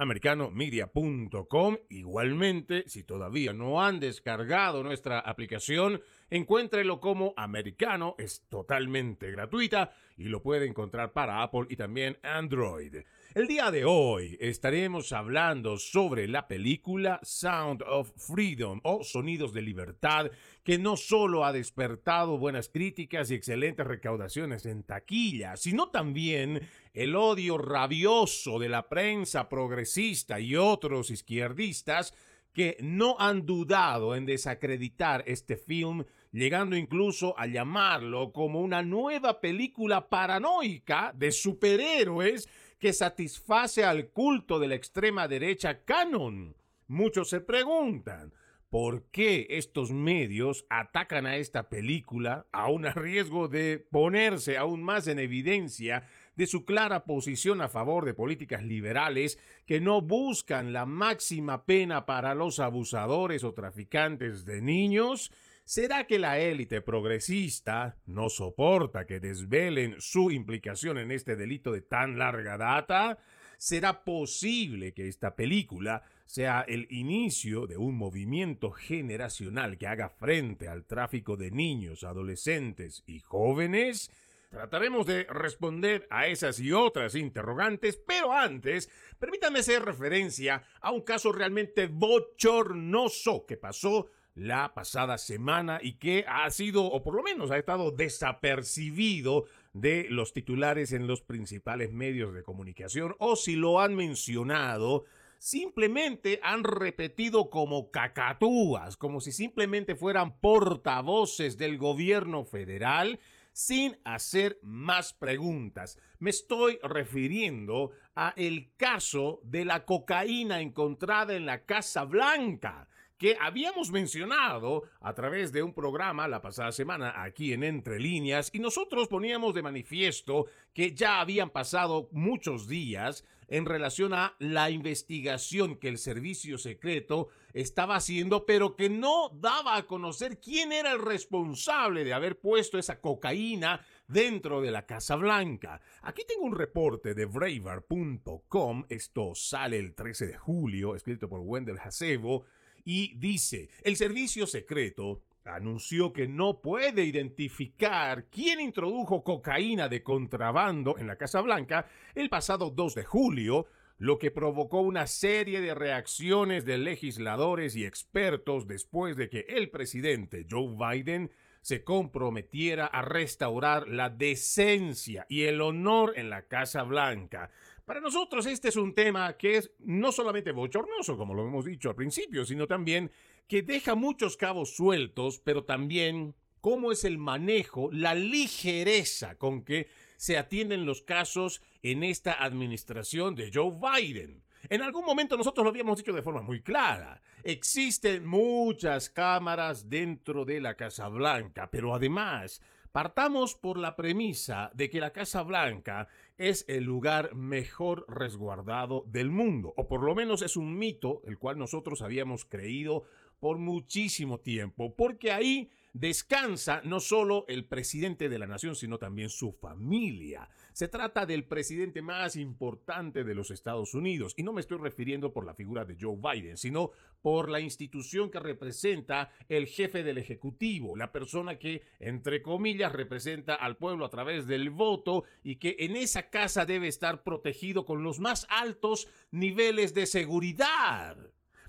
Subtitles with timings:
[0.01, 1.77] www.americanomedia.com.
[1.89, 10.25] Igualmente, si todavía no han descargado nuestra aplicación, encuéntrelo como Americano, es totalmente gratuita y
[10.25, 12.97] lo puede encontrar para Apple y también Android.
[13.33, 19.61] El día de hoy estaremos hablando sobre la película Sound of Freedom o Sonidos de
[19.61, 20.29] Libertad,
[20.65, 27.15] que no solo ha despertado buenas críticas y excelentes recaudaciones en taquilla, sino también el
[27.15, 32.13] odio rabioso de la prensa progresista y otros izquierdistas
[32.51, 39.39] que no han dudado en desacreditar este film, llegando incluso a llamarlo como una nueva
[39.39, 42.49] película paranoica de superhéroes
[42.81, 46.55] que satisface al culto de la extrema derecha canon.
[46.87, 48.33] Muchos se preguntan,
[48.71, 55.07] ¿por qué estos medios atacan a esta película aún a riesgo de ponerse aún más
[55.07, 60.87] en evidencia de su clara posición a favor de políticas liberales que no buscan la
[60.87, 65.31] máxima pena para los abusadores o traficantes de niños?
[65.63, 71.81] ¿Será que la élite progresista no soporta que desvelen su implicación en este delito de
[71.81, 73.19] tan larga data?
[73.57, 80.67] ¿Será posible que esta película sea el inicio de un movimiento generacional que haga frente
[80.67, 84.11] al tráfico de niños, adolescentes y jóvenes?
[84.49, 91.01] Trataremos de responder a esas y otras interrogantes, pero antes, permítanme hacer referencia a un
[91.01, 97.23] caso realmente bochornoso que pasó la pasada semana y que ha sido, o por lo
[97.23, 103.55] menos ha estado desapercibido de los titulares en los principales medios de comunicación, o si
[103.55, 105.05] lo han mencionado,
[105.37, 113.19] simplemente han repetido como cacatúas, como si simplemente fueran portavoces del gobierno federal
[113.53, 115.99] sin hacer más preguntas.
[116.19, 122.87] Me estoy refiriendo a el caso de la cocaína encontrada en la Casa Blanca
[123.21, 128.49] que habíamos mencionado a través de un programa la pasada semana aquí en Entre Líneas
[128.51, 134.71] y nosotros poníamos de manifiesto que ya habían pasado muchos días en relación a la
[134.71, 140.91] investigación que el servicio secreto estaba haciendo, pero que no daba a conocer quién era
[140.91, 145.79] el responsable de haber puesto esa cocaína dentro de la Casa Blanca.
[146.01, 151.77] Aquí tengo un reporte de Braver.com, esto sale el 13 de julio, escrito por Wendell
[151.77, 152.45] Hasebo,
[152.85, 160.97] y dice, el servicio secreto anunció que no puede identificar quién introdujo cocaína de contrabando
[160.97, 165.75] en la Casa Blanca el pasado 2 de julio, lo que provocó una serie de
[165.75, 171.31] reacciones de legisladores y expertos después de que el presidente Joe Biden
[171.61, 177.51] se comprometiera a restaurar la decencia y el honor en la Casa Blanca.
[177.85, 181.89] Para nosotros este es un tema que es no solamente bochornoso, como lo hemos dicho
[181.89, 183.11] al principio, sino también
[183.47, 189.89] que deja muchos cabos sueltos, pero también cómo es el manejo, la ligereza con que
[190.15, 194.43] se atienden los casos en esta administración de Joe Biden.
[194.69, 197.19] En algún momento nosotros lo habíamos dicho de forma muy clara.
[197.43, 204.89] Existen muchas cámaras dentro de la Casa Blanca, pero además partamos por la premisa de
[204.89, 206.07] que la Casa Blanca
[206.37, 211.37] es el lugar mejor resguardado del mundo, o por lo menos es un mito el
[211.37, 213.03] cual nosotros habíamos creído
[213.39, 219.29] por muchísimo tiempo, porque ahí descansa no solo el presidente de la nación, sino también
[219.29, 220.49] su familia.
[220.73, 225.33] Se trata del presidente más importante de los Estados Unidos, y no me estoy refiriendo
[225.33, 226.91] por la figura de Joe Biden, sino
[227.21, 233.55] por la institución que representa el jefe del Ejecutivo, la persona que, entre comillas, representa
[233.55, 238.03] al pueblo a través del voto y que en esa casa debe estar protegido con
[238.03, 241.17] los más altos niveles de seguridad.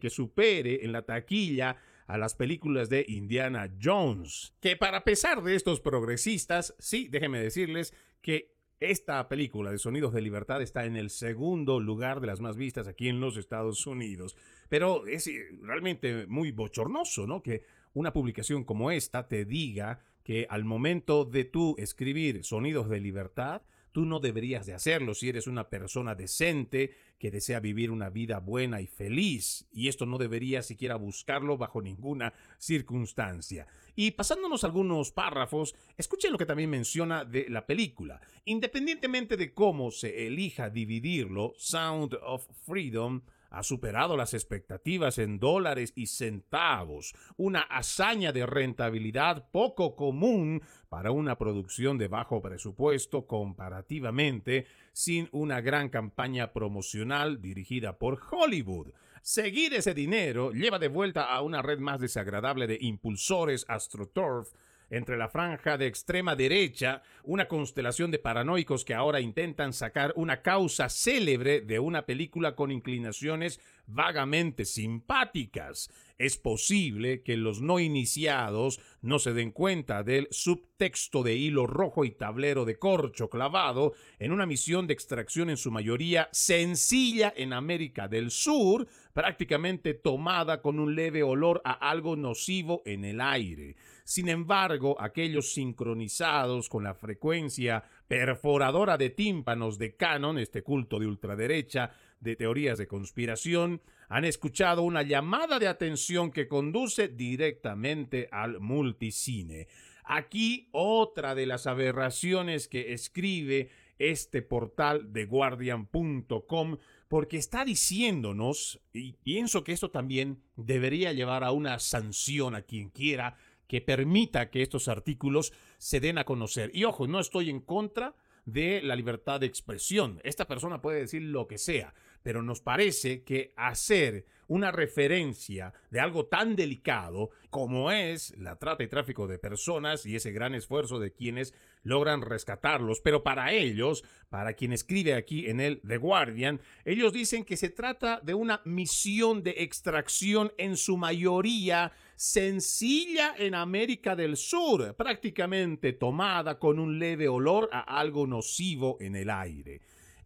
[0.00, 1.76] que supere en la taquilla
[2.08, 4.52] a las películas de Indiana Jones.
[4.60, 10.22] Que para pesar de estos progresistas, sí, déjenme decirles que esta película de Sonidos de
[10.22, 14.36] Libertad está en el segundo lugar de las más vistas aquí en los Estados Unidos.
[14.70, 17.42] Pero es eh, realmente muy bochornoso, ¿no?
[17.42, 17.62] Que
[17.92, 23.62] una publicación como esta te diga que al momento de tú escribir Sonidos de Libertad,
[23.92, 28.38] Tú no deberías de hacerlo si eres una persona decente que desea vivir una vida
[28.38, 29.68] buena y feliz.
[29.72, 33.66] Y esto no deberías siquiera buscarlo bajo ninguna circunstancia.
[33.96, 38.20] Y pasándonos algunos párrafos, escuchen lo que también menciona de la película.
[38.44, 45.92] Independientemente de cómo se elija dividirlo, Sound of Freedom ha superado las expectativas en dólares
[45.96, 54.66] y centavos, una hazaña de rentabilidad poco común para una producción de bajo presupuesto comparativamente
[54.92, 58.92] sin una gran campaña promocional dirigida por Hollywood.
[59.22, 64.52] Seguir ese dinero lleva de vuelta a una red más desagradable de impulsores AstroTurf
[64.90, 70.42] entre la franja de extrema derecha, una constelación de paranoicos que ahora intentan sacar una
[70.42, 73.60] causa célebre de una película con inclinaciones
[73.94, 75.90] vagamente simpáticas.
[76.18, 82.04] Es posible que los no iniciados no se den cuenta del subtexto de hilo rojo
[82.04, 87.54] y tablero de corcho clavado en una misión de extracción en su mayoría sencilla en
[87.54, 93.76] América del Sur, prácticamente tomada con un leve olor a algo nocivo en el aire.
[94.04, 101.06] Sin embargo, aquellos sincronizados con la frecuencia perforadora de tímpanos de Canon, este culto de
[101.06, 108.60] ultraderecha, de teorías de conspiración, han escuchado una llamada de atención que conduce directamente al
[108.60, 109.68] multicine.
[110.04, 116.78] Aquí otra de las aberraciones que escribe este portal de guardian.com
[117.08, 122.90] porque está diciéndonos, y pienso que esto también debería llevar a una sanción a quien
[122.90, 126.70] quiera que permita que estos artículos se den a conocer.
[126.74, 130.20] Y ojo, no estoy en contra de la libertad de expresión.
[130.24, 136.00] Esta persona puede decir lo que sea, pero nos parece que hacer una referencia de
[136.00, 140.98] algo tan delicado como es la trata y tráfico de personas y ese gran esfuerzo
[140.98, 141.54] de quienes
[141.84, 143.00] logran rescatarlos.
[143.00, 147.70] Pero para ellos, para quien escribe aquí en el The Guardian, ellos dicen que se
[147.70, 155.92] trata de una misión de extracción en su mayoría sencilla en América del Sur, prácticamente
[155.92, 159.80] tomada con un leve olor a algo nocivo en el aire.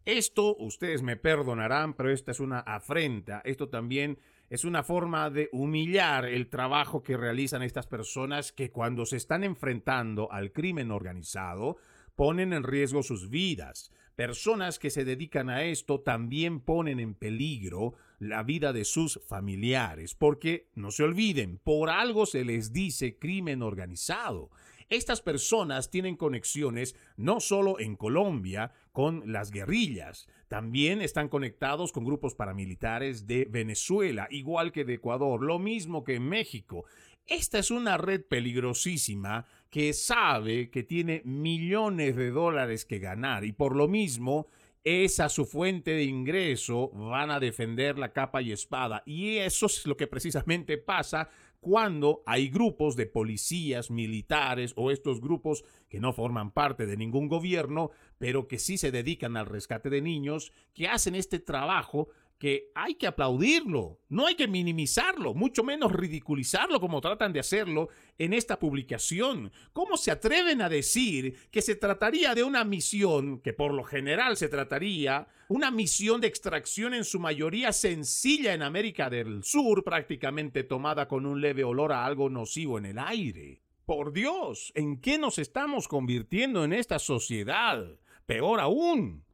[0.05, 3.41] Esto, ustedes me perdonarán, pero esta es una afrenta.
[3.43, 4.19] Esto también
[4.51, 9.43] es una forma de humillar el trabajo que realizan estas personas que cuando se están
[9.43, 11.77] enfrentando al crimen organizado
[12.15, 13.91] ponen en riesgo sus vidas.
[14.15, 20.13] Personas que se dedican a esto también ponen en peligro la vida de sus familiares,
[20.13, 24.51] porque no se olviden, por algo se les dice crimen organizado.
[24.87, 32.05] Estas personas tienen conexiones no solo en Colombia con las guerrillas, también están conectados con
[32.05, 36.85] grupos paramilitares de Venezuela, igual que de Ecuador, lo mismo que en México.
[37.27, 43.51] Esta es una red peligrosísima que sabe que tiene millones de dólares que ganar y
[43.51, 44.47] por lo mismo
[44.85, 49.03] esa su fuente de ingreso van a defender la capa y espada.
[49.05, 51.27] Y eso es lo que precisamente pasa
[51.65, 57.27] cuando hay grupos de policías, militares o estos grupos que no forman parte de ningún
[57.27, 62.71] gobierno, pero que sí se dedican al rescate de niños, que hacen este trabajo que
[62.75, 68.33] hay que aplaudirlo, no hay que minimizarlo, mucho menos ridiculizarlo como tratan de hacerlo en
[68.33, 69.51] esta publicación.
[69.73, 74.37] ¿Cómo se atreven a decir que se trataría de una misión, que por lo general
[74.37, 80.63] se trataría, una misión de extracción en su mayoría sencilla en América del Sur, prácticamente
[80.63, 83.61] tomada con un leve olor a algo nocivo en el aire?
[83.85, 87.85] Por Dios, ¿en qué nos estamos convirtiendo en esta sociedad?
[88.25, 89.24] Peor aún,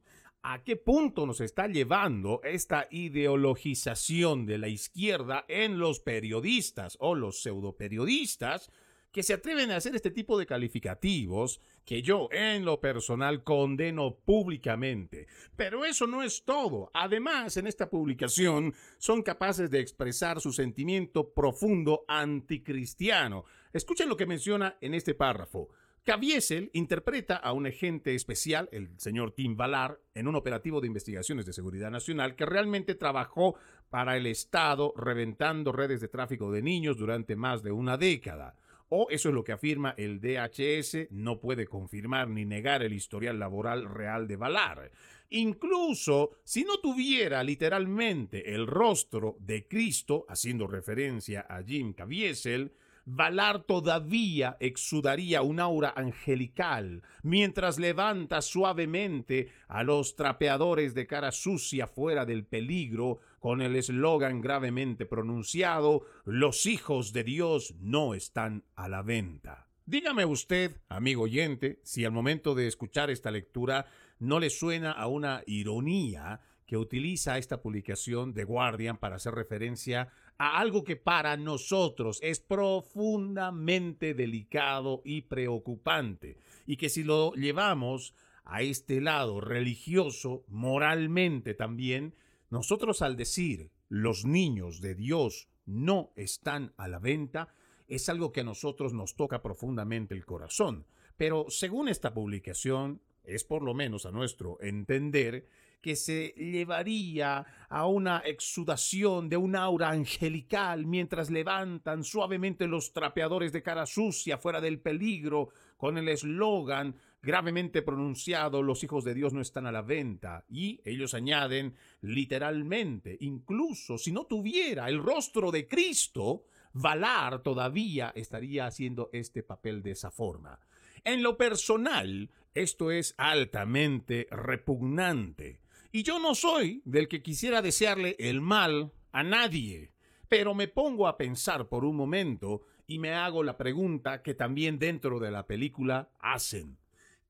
[0.42, 7.14] a qué punto nos está llevando esta ideologización de la izquierda en los periodistas o
[7.14, 8.70] los pseudoperiodistas
[9.12, 14.16] que se atreven a hacer este tipo de calificativos que yo en lo personal condeno
[14.16, 15.26] públicamente.
[15.54, 16.90] Pero eso no es todo.
[16.94, 23.44] Además, en esta publicación son capaces de expresar su sentimiento profundo anticristiano.
[23.72, 25.68] Escuchen lo que menciona en este párrafo.
[26.04, 31.46] Caviezel interpreta a un agente especial, el señor Tim Valar, en un operativo de investigaciones
[31.46, 33.54] de seguridad nacional que realmente trabajó
[33.88, 38.56] para el Estado reventando redes de tráfico de niños durante más de una década.
[38.88, 43.38] O eso es lo que afirma el DHS, no puede confirmar ni negar el historial
[43.38, 44.90] laboral real de Valar.
[45.30, 52.72] Incluso si no tuviera literalmente el rostro de Cristo, haciendo referencia a Jim Caviezel,
[53.04, 61.88] Valar todavía exudaría un aura angelical mientras levanta suavemente a los trapeadores de cara sucia
[61.88, 68.88] fuera del peligro con el eslogan gravemente pronunciado, los hijos de Dios no están a
[68.88, 69.66] la venta.
[69.84, 73.86] Dígame usted, amigo oyente, si al momento de escuchar esta lectura
[74.20, 80.08] no le suena a una ironía que utiliza esta publicación de Guardian para hacer referencia
[80.42, 88.12] a algo que para nosotros es profundamente delicado y preocupante, y que si lo llevamos
[88.44, 92.16] a este lado religioso, moralmente también,
[92.50, 97.54] nosotros al decir los niños de Dios no están a la venta,
[97.86, 100.86] es algo que a nosotros nos toca profundamente el corazón.
[101.16, 105.46] Pero según esta publicación, es por lo menos a nuestro entender,
[105.80, 113.52] que se llevaría a una exudación de un aura angelical mientras levantan suavemente los trapeadores
[113.52, 119.32] de cara sucia fuera del peligro con el eslogan gravemente pronunciado los hijos de Dios
[119.32, 125.50] no están a la venta y ellos añaden literalmente incluso si no tuviera el rostro
[125.50, 130.58] de Cristo Valar todavía estaría haciendo este papel de esa forma.
[131.04, 135.60] En lo personal, esto es altamente repugnante.
[135.90, 139.92] Y yo no soy del que quisiera desearle el mal a nadie,
[140.28, 144.78] pero me pongo a pensar por un momento y me hago la pregunta que también
[144.78, 146.78] dentro de la película hacen.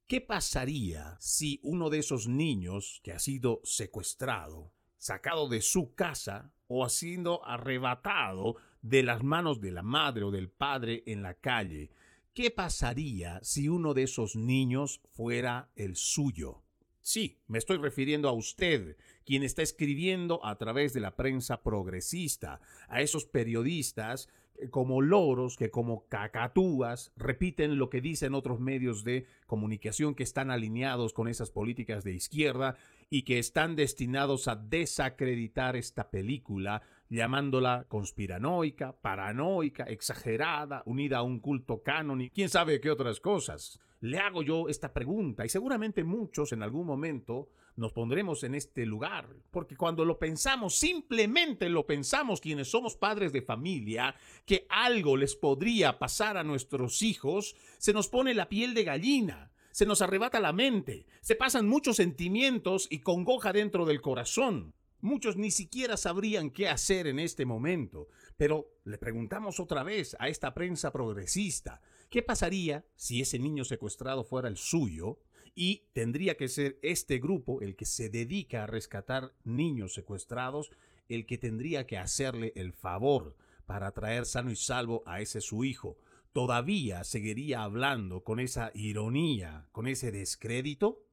[0.06, 6.52] ¿Qué pasaría si uno de esos niños que ha sido secuestrado, sacado de su casa
[6.66, 11.35] o ha sido arrebatado de las manos de la madre o del padre en la
[11.35, 11.90] calle,
[12.34, 16.62] ¿qué pasaría si uno de esos niños fuera el suyo?
[17.00, 22.60] Sí, me estoy refiriendo a usted, quien está escribiendo a través de la prensa progresista,
[22.88, 24.28] a esos periodistas
[24.70, 30.50] como loros que como cacatúas repiten lo que dicen otros medios de comunicación que están
[30.50, 32.76] alineados con esas políticas de izquierda
[33.14, 41.38] y que están destinados a desacreditar esta película llamándola conspiranoica, paranoica, exagerada, unida a un
[41.38, 43.79] culto canon y quién sabe qué otras cosas.
[44.01, 48.87] Le hago yo esta pregunta y seguramente muchos en algún momento nos pondremos en este
[48.87, 54.14] lugar, porque cuando lo pensamos, simplemente lo pensamos quienes somos padres de familia,
[54.46, 59.51] que algo les podría pasar a nuestros hijos, se nos pone la piel de gallina,
[59.72, 64.74] se nos arrebata la mente, se pasan muchos sentimientos y congoja dentro del corazón.
[65.00, 68.06] Muchos ni siquiera sabrían qué hacer en este momento,
[68.37, 71.80] pero le preguntamos otra vez a esta prensa progresista,
[72.12, 75.18] ¿Qué pasaría si ese niño secuestrado fuera el suyo
[75.54, 80.70] y tendría que ser este grupo, el que se dedica a rescatar niños secuestrados,
[81.08, 85.64] el que tendría que hacerle el favor para traer sano y salvo a ese su
[85.64, 85.96] hijo?
[86.32, 91.04] ¿Todavía seguiría hablando con esa ironía, con ese descrédito?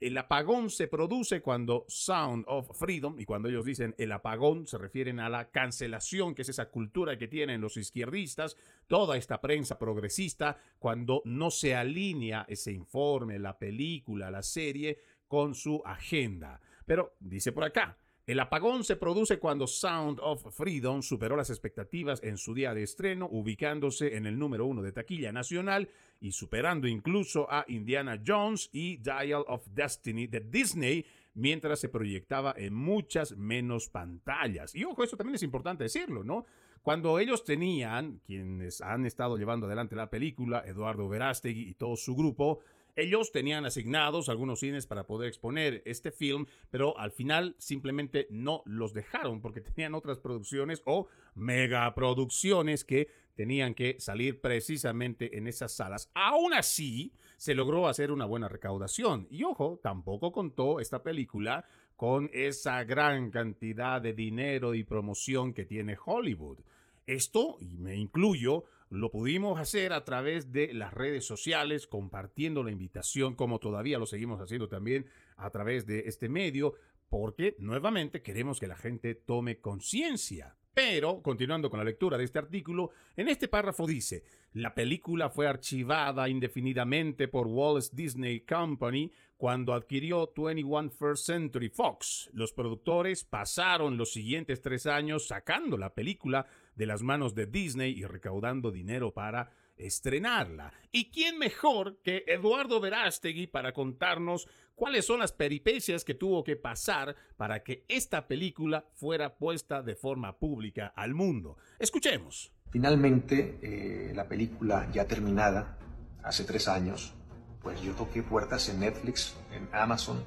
[0.03, 4.77] El apagón se produce cuando Sound of Freedom, y cuando ellos dicen el apagón, se
[4.77, 8.57] refieren a la cancelación, que es esa cultura que tienen los izquierdistas,
[8.89, 14.99] toda esta prensa progresista, cuando no se alinea ese informe, la película, la serie,
[15.29, 16.61] con su agenda.
[16.85, 22.23] Pero dice por acá, el apagón se produce cuando Sound of Freedom superó las expectativas
[22.23, 25.89] en su día de estreno, ubicándose en el número uno de taquilla nacional
[26.21, 31.05] y superando incluso a Indiana Jones y Dial of Destiny de Disney,
[31.35, 34.73] mientras se proyectaba en muchas menos pantallas.
[34.77, 36.47] Y ojo, eso también es importante decirlo, ¿no?
[36.83, 42.15] Cuando ellos tenían, quienes han estado llevando adelante la película, Eduardo Verástegui y todo su
[42.15, 42.61] grupo,
[42.97, 48.63] ellos tenían asignados algunos cines para poder exponer este film, pero al final simplemente no
[48.67, 55.73] los dejaron porque tenían otras producciones o megaproducciones que tenían que salir precisamente en esas
[55.73, 56.11] salas.
[56.15, 57.13] Aún así,
[57.43, 59.27] se logró hacer una buena recaudación.
[59.29, 61.65] Y ojo, tampoco contó esta película
[61.97, 66.59] con esa gran cantidad de dinero y promoción que tiene Hollywood.
[67.05, 72.71] Esto, y me incluyo, lo pudimos hacer a través de las redes sociales, compartiendo la
[72.71, 76.75] invitación, como todavía lo seguimos haciendo también a través de este medio,
[77.09, 80.57] porque nuevamente queremos que la gente tome conciencia.
[80.75, 85.47] Pero, continuando con la lectura de este artículo, en este párrafo dice, la película fue
[85.47, 89.11] archivada indefinidamente por Walt Disney Company
[89.43, 92.31] cuando adquirió 21 First Century Fox.
[92.33, 97.91] Los productores pasaron los siguientes tres años sacando la película de las manos de Disney
[97.91, 100.73] y recaudando dinero para estrenarla.
[100.93, 106.55] ¿Y quién mejor que Eduardo Verástegui para contarnos cuáles son las peripecias que tuvo que
[106.55, 111.57] pasar para que esta película fuera puesta de forma pública al mundo?
[111.81, 112.53] Escuchemos.
[112.71, 115.81] Finalmente, eh, la película ya terminada,
[116.23, 117.17] hace tres años,
[117.63, 120.23] pues yo toqué puertas en Netflix, en Amazon,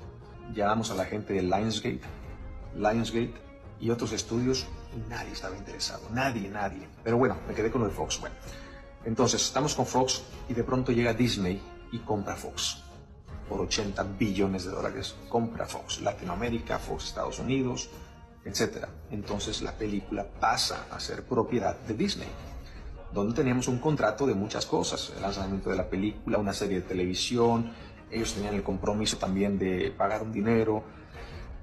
[0.53, 2.01] llamamos a la gente de Lionsgate,
[2.75, 3.33] Lionsgate
[3.79, 4.67] y otros estudios
[5.09, 6.87] nadie estaba interesado, nadie, nadie.
[7.03, 8.19] Pero bueno, me quedé con lo de Fox.
[8.19, 8.35] Bueno,
[9.03, 11.61] entonces estamos con Fox y de pronto llega Disney
[11.91, 12.83] y compra Fox
[13.47, 15.15] por 80 billones de dólares.
[15.29, 17.89] Compra Fox Latinoamérica, Fox Estados Unidos,
[18.45, 18.87] etc.
[19.11, 22.29] Entonces la película pasa a ser propiedad de Disney,
[23.15, 26.87] donde teníamos un contrato de muchas cosas, el lanzamiento de la película, una serie de
[26.87, 27.71] televisión,
[28.11, 30.83] ellos tenían el compromiso también de pagar un dinero,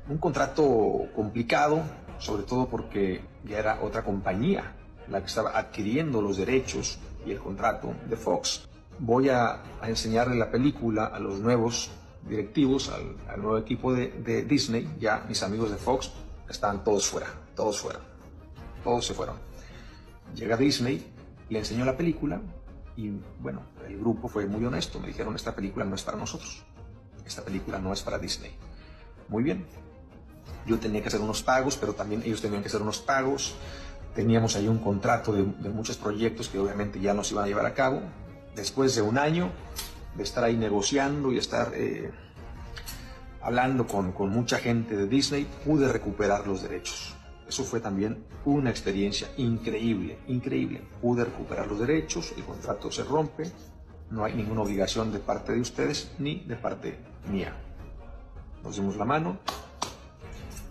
[0.09, 1.83] un contrato complicado,
[2.19, 4.77] sobre todo porque ya era otra compañía
[5.09, 8.67] la que estaba adquiriendo los derechos y el contrato de Fox.
[8.99, 11.91] Voy a, enseñarle la película a los nuevos
[12.27, 16.13] directivos, al, nuevo equipo de, Disney, ya mis amigos de Fox
[16.49, 18.01] estaban todos fuera, todos fuera,
[18.83, 19.37] todos se fueron.
[20.35, 21.12] Llega Disney,
[21.53, 22.41] le enseñó la película
[22.97, 26.65] y bueno, el grupo fue muy honesto, me dijeron esta película no es para nosotros,
[27.27, 28.53] esta película no es para Disney.
[29.29, 29.67] Muy bien,
[30.67, 33.55] yo tenía que hacer unos pagos, pero también ellos tenían que hacer unos pagos.
[34.15, 37.67] Teníamos ahí un contrato de, muchos proyectos que obviamente ya no se iban a llevar
[37.67, 38.01] a cabo.
[38.55, 39.51] Después de un año,
[40.17, 42.11] de estar ahí negociando y estar eh,
[43.43, 47.15] hablando con, con mucha gente de Disney, pude recuperar los derechos.
[47.53, 50.81] Eso fue también una experiencia increíble, increíble.
[51.03, 53.45] Pude recuperar los derechos, el contrato se rompe,
[54.09, 56.97] no hay ninguna obligación de parte de ustedes ni de parte
[57.31, 57.55] mía.
[58.65, 59.37] Nos dimos la mano,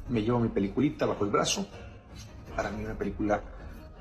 [0.09, 1.67] me llevo mi peliculita bajo el brazo.
[2.55, 3.39] Para mí una película,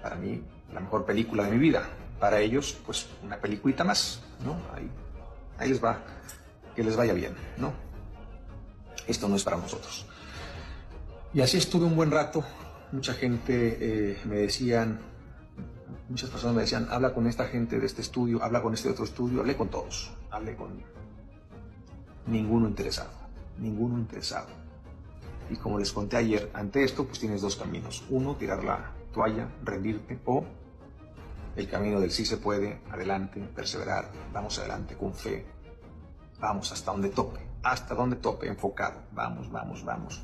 [0.02, 1.86] para mí la mejor película de mi vida.
[2.18, 4.56] Para ellos, pues una peliculita más, ¿no?
[4.74, 6.00] Ahí, les va,
[6.74, 7.74] que les vaya bien, ¿no?
[9.06, 10.06] Esto no es para nosotros.
[11.34, 12.42] Y así estuve un buen rato.
[12.92, 15.00] Mucha gente eh, me decían,
[16.08, 19.04] muchas personas me decían, habla con esta gente de este estudio, habla con este otro
[19.04, 20.82] estudio, hablé con todos, hablé con
[22.26, 23.10] ninguno interesado,
[23.58, 24.48] ninguno interesado.
[25.50, 28.04] Y como les conté ayer, ante esto, pues tienes dos caminos.
[28.10, 30.44] Uno, tirar la toalla, rendirte, o
[31.56, 35.44] el camino del sí se puede, adelante, perseverar, vamos adelante con fe,
[36.40, 40.22] vamos hasta donde tope, hasta donde tope, enfocado, vamos, vamos, vamos.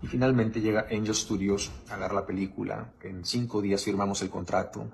[0.00, 2.92] Y finalmente llega Angel Studios a dar la película.
[3.02, 4.88] En cinco días firmamos el contrato.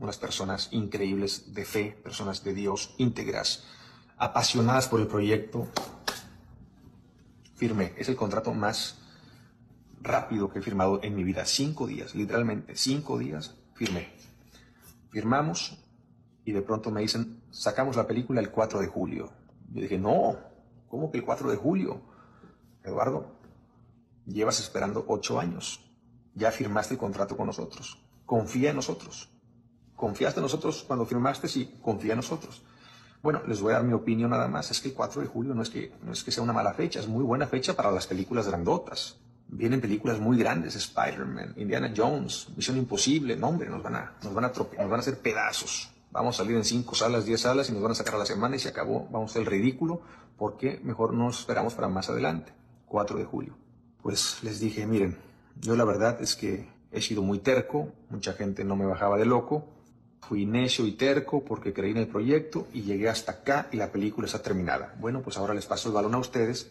[0.00, 3.64] Unas personas increíbles de fe, personas de Dios, íntegras,
[4.16, 5.68] apasionadas por el proyecto.
[7.56, 7.92] Firmé.
[7.98, 8.98] Es el contrato más
[10.00, 11.44] rápido que he firmado en mi vida.
[11.44, 14.08] Cinco días, literalmente, cinco días firmé.
[15.10, 15.78] Firmamos
[16.44, 19.30] y de pronto me dicen, sacamos la película el 4 de julio.
[19.72, 20.36] Yo dije, no,
[20.88, 22.00] ¿cómo que el 4 de julio?
[22.82, 23.37] Eduardo,
[24.28, 25.80] Llevas esperando ocho años.
[26.34, 27.98] Ya firmaste el contrato con nosotros.
[28.26, 29.30] Confía en nosotros.
[29.96, 32.62] Confiaste en nosotros cuando firmaste, sí, confía en nosotros.
[33.22, 34.70] Bueno, les voy a dar mi opinión nada más.
[34.70, 36.74] Es que el 4 de julio no es que, no es que sea una mala
[36.74, 39.16] fecha, es muy buena fecha para las películas grandotas.
[39.48, 43.34] Vienen películas muy grandes, Spider-Man, Indiana Jones, Misión Imposible.
[43.34, 45.90] No, hombre, nos van a, nos van a, nos van a hacer pedazos.
[46.12, 48.26] Vamos a salir en cinco salas, diez salas y nos van a sacar a la
[48.26, 49.08] semana y se acabó.
[49.10, 50.02] Vamos a hacer el ridículo
[50.36, 52.52] porque mejor nos esperamos para más adelante.
[52.86, 53.67] 4 de julio
[54.02, 55.16] pues les dije, miren,
[55.60, 59.26] yo la verdad es que he sido muy terco, mucha gente no me bajaba de
[59.26, 59.68] loco,
[60.20, 63.90] fui necio y terco porque creí en el proyecto y llegué hasta acá y la
[63.90, 64.94] película está terminada.
[65.00, 66.70] Bueno, pues ahora les paso el balón a ustedes,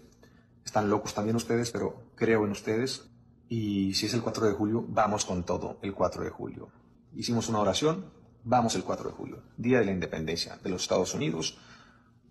[0.65, 3.09] están locos también ustedes, pero creo en ustedes
[3.49, 6.69] y si es el 4 de julio, vamos con todo el 4 de julio.
[7.15, 8.05] Hicimos una oración,
[8.43, 11.57] vamos el 4 de julio, Día de la Independencia de los Estados Unidos,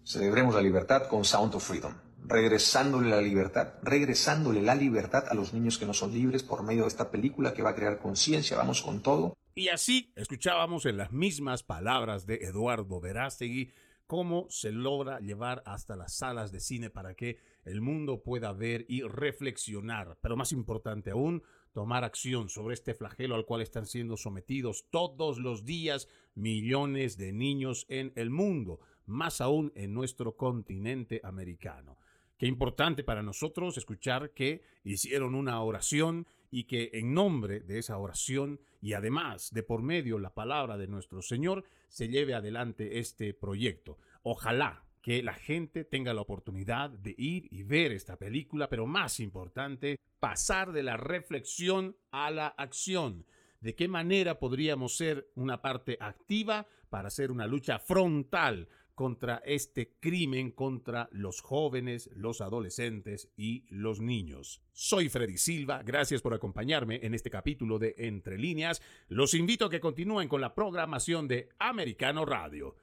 [0.04, 1.92] celebremos la libertad con Sound of Freedom
[2.28, 6.82] regresándole la libertad, regresándole la libertad a los niños que no son libres por medio
[6.82, 9.36] de esta película que va a crear conciencia, vamos con todo.
[9.54, 13.72] Y así escuchábamos en las mismas palabras de Eduardo Verástegui
[14.06, 18.84] cómo se logra llevar hasta las salas de cine para que el mundo pueda ver
[18.88, 24.16] y reflexionar, pero más importante aún, tomar acción sobre este flagelo al cual están siendo
[24.16, 31.20] sometidos todos los días millones de niños en el mundo, más aún en nuestro continente
[31.24, 31.98] americano.
[32.38, 37.96] Qué importante para nosotros escuchar que hicieron una oración y que en nombre de esa
[37.96, 43.32] oración y además de por medio la palabra de nuestro Señor se lleve adelante este
[43.32, 43.98] proyecto.
[44.22, 49.18] Ojalá que la gente tenga la oportunidad de ir y ver esta película, pero más
[49.20, 53.24] importante, pasar de la reflexión a la acción.
[53.60, 59.92] ¿De qué manera podríamos ser una parte activa para hacer una lucha frontal contra este
[60.00, 64.62] crimen contra los jóvenes, los adolescentes y los niños.
[64.72, 68.80] Soy Freddy Silva, gracias por acompañarme en este capítulo de Entre líneas.
[69.08, 72.74] Los invito a que continúen con la programación de Americano Radio.